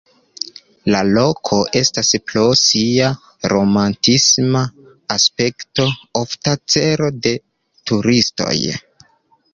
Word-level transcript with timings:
La 0.93 1.01
loko 1.17 1.57
estas 1.81 2.09
pro 2.29 2.45
sia 2.61 3.11
romantisma 3.53 4.63
aspekto 5.19 5.89
ofta 6.23 6.59
celo 6.77 7.15
de 7.27 7.37
turistoj. 7.93 8.57